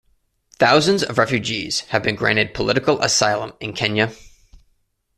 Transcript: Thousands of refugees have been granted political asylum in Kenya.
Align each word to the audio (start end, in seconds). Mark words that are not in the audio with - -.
Thousands 0.57 1.03
of 1.03 1.19
refugees 1.19 1.81
have 1.89 2.01
been 2.01 2.15
granted 2.15 2.55
political 2.55 2.99
asylum 3.03 3.53
in 3.59 3.73
Kenya. 3.73 4.11